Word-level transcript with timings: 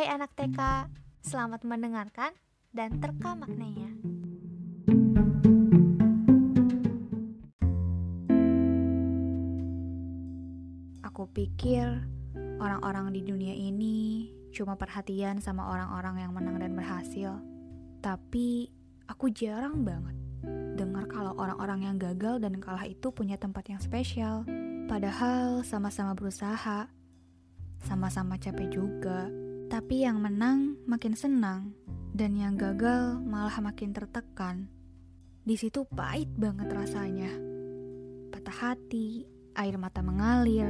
Hai 0.00 0.16
anak 0.16 0.32
TK, 0.32 0.88
selamat 1.20 1.60
mendengarkan 1.68 2.32
dan 2.72 3.04
terka 3.04 3.36
maknanya. 3.36 3.92
Aku 11.04 11.28
pikir 11.36 11.84
orang-orang 12.64 13.12
di 13.12 13.28
dunia 13.28 13.52
ini 13.52 14.32
cuma 14.56 14.80
perhatian 14.80 15.44
sama 15.44 15.68
orang-orang 15.68 16.24
yang 16.24 16.32
menang 16.32 16.56
dan 16.56 16.72
berhasil. 16.72 17.36
Tapi 18.00 18.72
aku 19.04 19.28
jarang 19.28 19.84
banget 19.84 20.16
dengar 20.80 21.12
kalau 21.12 21.36
orang-orang 21.36 21.92
yang 21.92 22.00
gagal 22.00 22.40
dan 22.40 22.56
kalah 22.56 22.88
itu 22.88 23.12
punya 23.12 23.36
tempat 23.36 23.68
yang 23.68 23.84
spesial. 23.84 24.48
Padahal 24.88 25.60
sama-sama 25.60 26.16
berusaha, 26.16 26.88
sama-sama 27.84 28.40
capek 28.40 28.80
juga. 28.80 29.39
Tapi 29.70 30.02
yang 30.02 30.18
menang 30.18 30.82
makin 30.82 31.14
senang, 31.14 31.78
dan 32.10 32.34
yang 32.34 32.58
gagal 32.58 33.22
malah 33.22 33.54
makin 33.62 33.94
tertekan. 33.94 34.66
Di 35.46 35.54
situ 35.54 35.86
pahit 35.94 36.26
banget 36.34 36.74
rasanya. 36.74 37.30
Patah 38.34 38.74
hati, 38.74 39.30
air 39.54 39.78
mata 39.78 40.02
mengalir, 40.02 40.66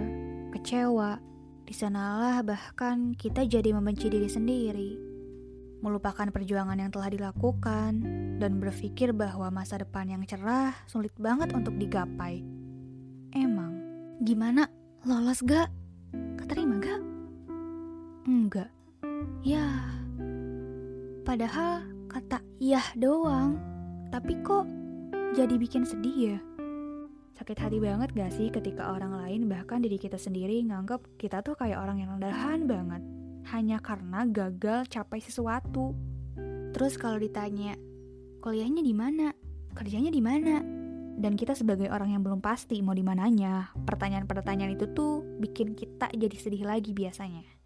kecewa. 0.52 1.16
Di 1.64 1.72
sanalah 1.72 2.44
bahkan 2.44 3.16
kita 3.16 3.48
jadi 3.48 3.72
membenci 3.72 4.12
diri 4.12 4.28
sendiri. 4.28 4.90
Melupakan 5.80 6.28
perjuangan 6.28 6.76
yang 6.76 6.92
telah 6.92 7.08
dilakukan 7.08 7.92
dan 8.36 8.52
berpikir 8.60 9.16
bahwa 9.16 9.48
masa 9.48 9.80
depan 9.80 10.12
yang 10.12 10.20
cerah 10.28 10.76
sulit 10.84 11.16
banget 11.16 11.56
untuk 11.56 11.72
digapai. 11.80 12.44
Emang, 13.32 13.80
gimana? 14.20 14.68
Lolos 15.08 15.40
gak? 15.40 15.72
Keterima 16.36 16.76
gak? 16.76 17.09
Padahal 21.30 21.86
kata 22.10 22.42
iya 22.58 22.82
doang, 22.98 23.54
tapi 24.10 24.34
kok 24.42 24.66
jadi 25.38 25.54
bikin 25.62 25.86
sedih 25.86 26.34
ya? 26.34 26.38
Sakit 27.38 27.54
hati 27.54 27.78
banget 27.78 28.10
gak 28.18 28.34
sih 28.34 28.50
ketika 28.50 28.90
orang 28.90 29.14
lain 29.14 29.46
bahkan 29.46 29.78
diri 29.78 29.94
kita 29.94 30.18
sendiri 30.18 30.58
nganggap 30.66 31.06
kita 31.22 31.38
tuh 31.46 31.54
kayak 31.54 31.78
orang 31.78 32.02
yang 32.02 32.18
rendahan 32.18 32.66
banget 32.66 33.02
hanya 33.54 33.78
karena 33.78 34.26
gagal 34.26 34.90
capai 34.90 35.22
sesuatu. 35.22 35.94
Terus 36.74 36.98
kalau 36.98 37.22
ditanya, 37.22 37.78
kuliahnya 38.42 38.82
di 38.82 38.90
mana? 38.90 39.30
Kerjanya 39.70 40.10
di 40.10 40.18
mana? 40.18 40.58
Dan 41.14 41.38
kita 41.38 41.54
sebagai 41.54 41.94
orang 41.94 42.10
yang 42.10 42.26
belum 42.26 42.42
pasti 42.42 42.82
mau 42.82 42.90
di 42.90 43.06
mananya, 43.06 43.70
pertanyaan-pertanyaan 43.86 44.74
itu 44.74 44.90
tuh 44.90 45.22
bikin 45.38 45.78
kita 45.78 46.10
jadi 46.10 46.34
sedih 46.34 46.66
lagi 46.66 46.90
biasanya. 46.90 47.59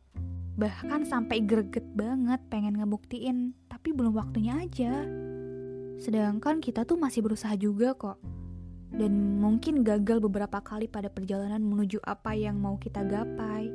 Bahkan 0.55 1.02
sampai 1.10 1.42
greget 1.42 1.83
banget 1.98 2.38
pengen 2.47 2.78
ngebuktiin, 2.78 3.58
tapi 3.66 3.91
belum 3.91 4.14
waktunya 4.14 4.62
aja. 4.62 5.02
Sedangkan 5.98 6.62
kita 6.62 6.86
tuh 6.86 6.94
masih 6.94 7.27
berusaha 7.27 7.58
juga 7.58 7.94
kok. 7.98 8.22
Dan 8.94 9.42
mungkin 9.42 9.82
gagal 9.82 10.22
beberapa 10.22 10.62
kali 10.62 10.86
pada 10.86 11.10
perjalanan 11.10 11.58
menuju 11.58 11.98
apa 12.06 12.38
yang 12.38 12.62
mau 12.62 12.78
kita 12.78 13.02
gapai. 13.02 13.66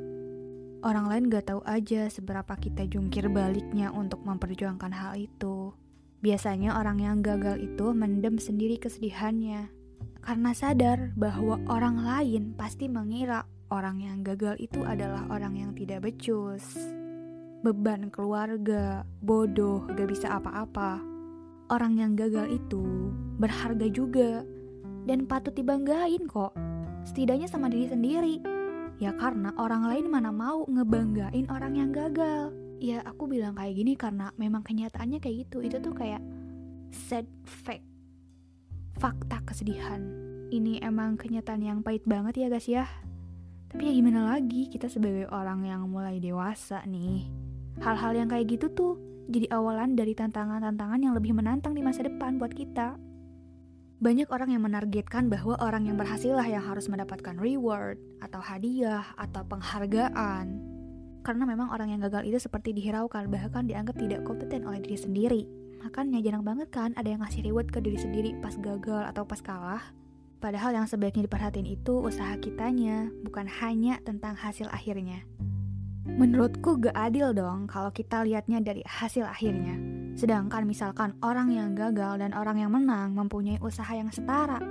Orang 0.80 1.12
lain 1.12 1.28
gak 1.28 1.52
tahu 1.52 1.60
aja 1.68 2.08
seberapa 2.08 2.56
kita 2.56 2.88
jungkir 2.88 3.28
baliknya 3.28 3.92
untuk 3.92 4.24
memperjuangkan 4.24 4.96
hal 4.96 5.20
itu. 5.20 5.76
Biasanya 6.24 6.80
orang 6.80 7.04
yang 7.04 7.20
gagal 7.20 7.60
itu 7.60 7.92
mendem 7.92 8.40
sendiri 8.40 8.80
kesedihannya. 8.80 9.68
Karena 10.24 10.56
sadar 10.56 11.12
bahwa 11.12 11.60
orang 11.68 12.00
lain 12.00 12.56
pasti 12.56 12.88
mengira 12.88 13.44
orang 13.70 14.02
yang 14.02 14.26
gagal 14.26 14.58
itu 14.58 14.82
adalah 14.82 15.24
orang 15.30 15.54
yang 15.54 15.70
tidak 15.72 16.04
becus. 16.04 16.74
Beban 17.62 18.10
keluarga, 18.10 19.06
bodoh, 19.22 19.86
gak 19.94 20.10
bisa 20.10 20.36
apa-apa. 20.36 20.98
Orang 21.70 21.94
yang 21.96 22.18
gagal 22.18 22.50
itu 22.50 23.14
berharga 23.38 23.86
juga 23.88 24.42
dan 25.06 25.24
patut 25.24 25.54
dibanggain 25.54 26.26
kok. 26.26 26.52
Setidaknya 27.06 27.46
sama 27.46 27.70
diri 27.70 27.86
sendiri. 27.86 28.36
Ya 29.00 29.16
karena 29.16 29.54
orang 29.56 29.88
lain 29.88 30.12
mana 30.12 30.28
mau 30.28 30.66
ngebanggain 30.68 31.48
orang 31.48 31.72
yang 31.78 31.90
gagal. 31.94 32.52
Ya 32.82 33.00
aku 33.06 33.30
bilang 33.30 33.56
kayak 33.56 33.76
gini 33.76 33.94
karena 33.96 34.28
memang 34.36 34.60
kenyataannya 34.66 35.22
kayak 35.22 35.48
gitu. 35.48 35.64
Itu 35.64 35.80
tuh 35.80 35.94
kayak 35.96 36.20
sad 36.92 37.24
fact. 37.46 37.86
Fakta 38.98 39.40
kesedihan. 39.46 40.02
Ini 40.50 40.82
emang 40.84 41.16
kenyataan 41.16 41.62
yang 41.62 41.78
pahit 41.80 42.04
banget 42.04 42.44
ya 42.44 42.48
guys 42.50 42.68
ya. 42.68 42.84
Tapi 43.70 43.86
ya 43.86 43.92
gimana 43.94 44.34
lagi, 44.34 44.66
kita 44.66 44.90
sebagai 44.90 45.30
orang 45.30 45.62
yang 45.62 45.86
mulai 45.86 46.18
dewasa 46.18 46.82
nih. 46.90 47.30
Hal-hal 47.78 48.18
yang 48.18 48.26
kayak 48.26 48.58
gitu 48.58 48.66
tuh 48.74 48.92
jadi 49.30 49.46
awalan 49.54 49.94
dari 49.94 50.10
tantangan-tantangan 50.18 50.98
yang 50.98 51.14
lebih 51.14 51.30
menantang 51.30 51.78
di 51.78 51.82
masa 51.86 52.02
depan 52.02 52.34
buat 52.34 52.50
kita. 52.50 52.98
Banyak 54.02 54.26
orang 54.34 54.50
yang 54.50 54.66
menargetkan 54.66 55.30
bahwa 55.30 55.54
orang 55.62 55.86
yang 55.86 55.94
berhasil 55.94 56.34
lah 56.34 56.48
yang 56.50 56.66
harus 56.66 56.90
mendapatkan 56.90 57.38
reward, 57.38 58.00
atau 58.18 58.42
hadiah, 58.42 59.06
atau 59.14 59.46
penghargaan. 59.46 60.46
Karena 61.22 61.44
memang 61.46 61.70
orang 61.70 61.94
yang 61.94 62.00
gagal 62.02 62.26
itu 62.26 62.42
seperti 62.42 62.74
dihiraukan, 62.74 63.30
bahkan 63.30 63.70
dianggap 63.70 63.94
tidak 64.00 64.26
kompeten 64.26 64.66
oleh 64.66 64.82
diri 64.82 64.98
sendiri. 64.98 65.42
Makanya 65.84 66.18
jarang 66.26 66.42
banget 66.42 66.68
kan 66.74 66.90
ada 66.98 67.06
yang 67.06 67.22
ngasih 67.22 67.44
reward 67.46 67.70
ke 67.70 67.78
diri 67.78 68.00
sendiri 68.00 68.34
pas 68.40 68.56
gagal 68.56 69.04
atau 69.14 69.22
pas 69.22 69.38
kalah. 69.38 69.84
Padahal 70.40 70.72
yang 70.72 70.88
sebaiknya 70.88 71.28
diperhatiin 71.28 71.68
itu 71.68 72.00
usaha 72.00 72.32
kitanya, 72.40 73.12
bukan 73.28 73.44
hanya 73.60 74.00
tentang 74.00 74.32
hasil 74.32 74.72
akhirnya. 74.72 75.20
Menurutku 76.08 76.80
gak 76.80 76.96
adil 76.96 77.36
dong 77.36 77.68
kalau 77.68 77.92
kita 77.92 78.24
lihatnya 78.24 78.64
dari 78.64 78.80
hasil 78.88 79.28
akhirnya. 79.28 79.76
Sedangkan 80.16 80.64
misalkan 80.64 81.12
orang 81.20 81.52
yang 81.52 81.76
gagal 81.76 82.24
dan 82.24 82.32
orang 82.32 82.56
yang 82.56 82.72
menang 82.72 83.12
mempunyai 83.12 83.60
usaha 83.60 83.92
yang 83.92 84.08
setara. 84.08 84.64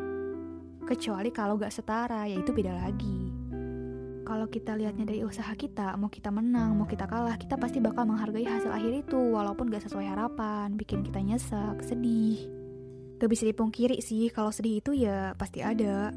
Kecuali 0.89 1.29
kalau 1.29 1.53
gak 1.61 1.69
setara, 1.69 2.25
yaitu 2.25 2.49
beda 2.49 2.73
lagi. 2.73 3.29
Kalau 4.25 4.49
kita 4.49 4.73
lihatnya 4.73 5.05
dari 5.05 5.21
usaha 5.21 5.53
kita, 5.53 5.93
mau 6.01 6.09
kita 6.09 6.33
menang, 6.33 6.81
mau 6.81 6.89
kita 6.89 7.05
kalah, 7.05 7.37
kita 7.37 7.61
pasti 7.61 7.77
bakal 7.77 8.09
menghargai 8.09 8.45
hasil 8.45 8.73
akhir 8.73 9.05
itu 9.05 9.17
walaupun 9.17 9.69
gak 9.69 9.85
sesuai 9.85 10.17
harapan, 10.17 10.73
bikin 10.73 11.05
kita 11.05 11.21
nyesek, 11.21 11.77
sedih. 11.85 12.58
Gak 13.19 13.27
bisa 13.27 13.43
dipungkiri 13.43 13.99
sih 13.99 14.31
kalau 14.31 14.47
sedih 14.47 14.79
itu 14.79 14.95
ya 14.95 15.35
pasti 15.35 15.59
ada. 15.59 16.15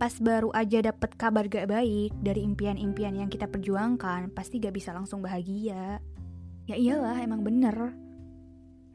Pas 0.00 0.16
baru 0.16 0.48
aja 0.56 0.80
dapet 0.80 1.12
kabar 1.20 1.44
gak 1.44 1.68
baik 1.68 2.16
dari 2.24 2.40
impian-impian 2.40 3.20
yang 3.20 3.28
kita 3.28 3.46
perjuangkan, 3.46 4.32
pasti 4.32 4.56
gak 4.56 4.72
bisa 4.72 4.96
langsung 4.96 5.20
bahagia. 5.20 6.00
Ya 6.64 6.74
iyalah, 6.74 7.20
emang 7.20 7.44
bener. 7.44 7.92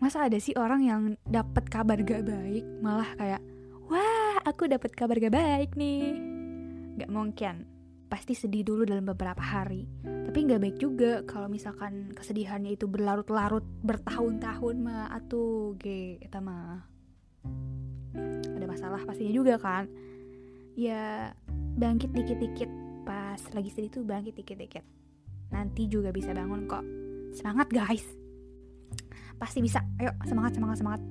Masa 0.01 0.25
ada 0.25 0.35
sih 0.41 0.57
orang 0.57 0.81
yang 0.81 1.01
dapet 1.29 1.69
kabar 1.69 2.01
gak 2.01 2.25
baik, 2.25 2.65
malah 2.81 3.07
kayak, 3.21 3.41
wah 3.85 4.41
aku 4.43 4.65
dapet 4.65 4.97
kabar 4.97 5.21
gak 5.21 5.37
baik 5.37 5.77
nih. 5.77 6.17
Gak 6.97 7.13
mungkin. 7.13 7.69
Pasti 8.09 8.33
sedih 8.33 8.65
dulu 8.65 8.81
dalam 8.81 9.05
beberapa 9.05 9.45
hari. 9.45 9.85
Tapi 10.01 10.43
gak 10.43 10.59
baik 10.59 10.77
juga 10.81 11.21
kalau 11.23 11.47
misalkan 11.47 12.11
kesedihannya 12.17 12.73
itu 12.73 12.89
berlarut-larut 12.89 13.63
bertahun-tahun 13.85 14.75
mah 14.81 15.13
atuh 15.13 15.77
ge 15.77 16.19
eta 16.19 16.41
mah 16.41 16.96
ada 18.57 18.65
masalah 18.65 19.01
pastinya 19.03 19.33
juga 19.33 19.55
kan. 19.57 19.87
Ya 20.77 21.33
bangkit 21.77 22.13
dikit-dikit. 22.13 22.69
Pas 23.07 23.39
lagi 23.55 23.69
sedih 23.71 23.91
tuh 23.91 24.03
bangkit 24.03 24.35
dikit-dikit. 24.35 24.83
Nanti 25.53 25.87
juga 25.87 26.11
bisa 26.11 26.35
bangun 26.35 26.67
kok. 26.67 26.83
Semangat 27.33 27.71
guys. 27.71 28.03
Pasti 29.37 29.61
bisa. 29.61 29.83
Ayo 30.01 30.11
semangat 30.25 30.57
semangat 30.57 30.77
semangat. 30.81 31.01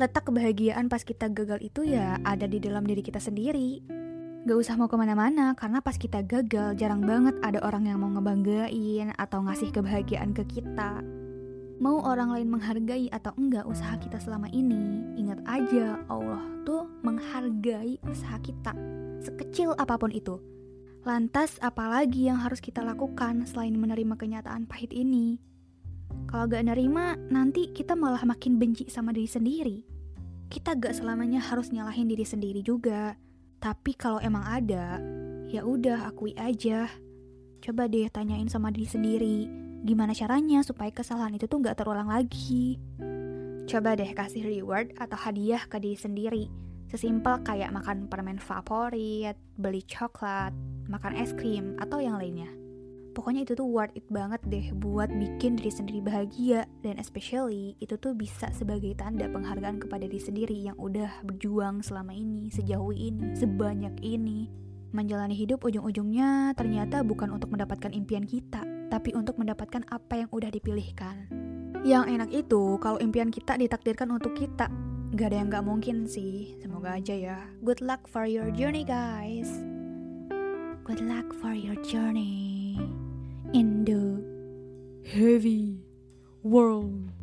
Letak 0.00 0.32
kebahagiaan 0.32 0.88
pas 0.88 1.04
kita 1.04 1.28
gagal 1.28 1.60
itu 1.60 1.84
ya 1.84 2.16
ada 2.24 2.48
di 2.48 2.56
dalam 2.56 2.82
diri 2.88 3.04
kita 3.04 3.20
sendiri. 3.20 3.84
Gak 4.40 4.56
usah 4.56 4.80
mau 4.80 4.88
ke 4.88 4.96
mana-mana 4.96 5.52
karena 5.52 5.84
pas 5.84 6.00
kita 6.00 6.24
gagal 6.24 6.72
jarang 6.80 7.04
banget 7.04 7.36
ada 7.44 7.60
orang 7.60 7.84
yang 7.84 8.00
mau 8.00 8.08
ngebanggain 8.08 9.12
atau 9.20 9.44
ngasih 9.44 9.68
kebahagiaan 9.68 10.32
ke 10.32 10.48
kita 10.48 11.04
Mau 11.80 12.04
orang 12.04 12.28
lain 12.36 12.52
menghargai 12.52 13.08
atau 13.08 13.32
enggak 13.40 13.64
usaha 13.64 13.96
kita 13.96 14.20
selama 14.20 14.52
ini, 14.52 15.00
ingat 15.16 15.40
aja 15.48 15.96
Allah 16.12 16.44
tuh 16.68 16.84
menghargai 17.00 17.96
usaha 18.04 18.36
kita, 18.44 18.76
sekecil 19.24 19.72
apa 19.80 19.96
pun 19.96 20.12
itu. 20.12 20.36
Lantas 21.08 21.56
apalagi 21.64 22.28
yang 22.28 22.36
harus 22.36 22.60
kita 22.60 22.84
lakukan 22.84 23.48
selain 23.48 23.72
menerima 23.80 24.12
kenyataan 24.12 24.68
pahit 24.68 24.92
ini? 24.92 25.40
Kalau 26.28 26.52
gak 26.52 26.68
nerima, 26.68 27.16
nanti 27.32 27.72
kita 27.72 27.96
malah 27.96 28.28
makin 28.28 28.60
benci 28.60 28.84
sama 28.92 29.16
diri 29.16 29.30
sendiri. 29.32 29.78
Kita 30.52 30.76
gak 30.76 31.00
selamanya 31.00 31.40
harus 31.40 31.72
nyalahin 31.72 32.12
diri 32.12 32.28
sendiri 32.28 32.60
juga. 32.60 33.16
Tapi 33.56 33.96
kalau 33.96 34.20
emang 34.20 34.44
ada, 34.44 35.00
ya 35.48 35.64
udah 35.64 36.12
akui 36.12 36.36
aja. 36.36 36.92
Coba 37.64 37.88
deh 37.88 38.04
tanyain 38.12 38.52
sama 38.52 38.68
diri 38.68 38.84
sendiri, 38.84 39.38
gimana 39.80 40.12
caranya 40.12 40.60
supaya 40.60 40.92
kesalahan 40.92 41.34
itu 41.36 41.48
tuh 41.48 41.64
gak 41.64 41.80
terulang 41.80 42.08
lagi. 42.08 42.76
Coba 43.70 43.94
deh 43.94 44.10
kasih 44.12 44.42
reward 44.42 44.92
atau 44.98 45.14
hadiah 45.14 45.62
ke 45.70 45.78
diri 45.78 45.94
sendiri. 45.94 46.44
Sesimpel 46.90 47.46
kayak 47.46 47.70
makan 47.70 48.10
permen 48.10 48.42
favorit, 48.42 49.38
beli 49.54 49.86
coklat, 49.86 50.50
makan 50.90 51.14
es 51.14 51.30
krim, 51.38 51.78
atau 51.78 52.02
yang 52.02 52.18
lainnya. 52.18 52.50
Pokoknya 53.14 53.42
itu 53.46 53.58
tuh 53.58 53.66
worth 53.66 53.94
it 53.94 54.06
banget 54.10 54.42
deh 54.46 54.70
buat 54.74 55.10
bikin 55.10 55.58
diri 55.58 55.70
sendiri 55.70 55.98
bahagia 56.02 56.66
dan 56.82 56.98
especially 56.98 57.74
itu 57.82 57.98
tuh 57.98 58.14
bisa 58.14 58.50
sebagai 58.54 58.94
tanda 58.94 59.26
penghargaan 59.26 59.82
kepada 59.82 60.06
diri 60.06 60.22
sendiri 60.22 60.54
yang 60.54 60.78
udah 60.78 61.10
berjuang 61.26 61.82
selama 61.82 62.14
ini, 62.14 62.50
sejauh 62.54 62.94
ini, 62.94 63.34
sebanyak 63.34 63.98
ini. 64.02 64.50
Menjalani 64.90 65.38
hidup 65.38 65.62
ujung-ujungnya 65.62 66.54
ternyata 66.58 67.06
bukan 67.06 67.34
untuk 67.34 67.54
mendapatkan 67.54 67.94
impian 67.94 68.26
kita, 68.26 68.62
tapi 68.90 69.14
untuk 69.14 69.38
mendapatkan 69.38 69.86
apa 69.88 70.26
yang 70.26 70.30
udah 70.34 70.50
dipilihkan. 70.50 71.30
Yang 71.86 72.04
enak 72.12 72.30
itu 72.34 72.76
kalau 72.82 72.98
impian 73.00 73.32
kita 73.32 73.56
ditakdirkan 73.56 74.10
untuk 74.12 74.36
kita. 74.36 74.68
Gak 75.14 75.32
ada 75.32 75.36
yang 75.42 75.48
gak 75.48 75.66
mungkin 75.66 76.04
sih, 76.04 76.58
semoga 76.60 76.98
aja 76.98 77.14
ya. 77.14 77.38
Good 77.64 77.80
luck 77.80 78.04
for 78.10 78.26
your 78.26 78.50
journey 78.52 78.84
guys. 78.84 79.48
Good 80.84 81.06
luck 81.06 81.30
for 81.38 81.54
your 81.54 81.78
journey 81.86 82.78
in 83.54 83.86
the 83.86 84.18
heavy 85.06 85.86
world. 86.42 87.19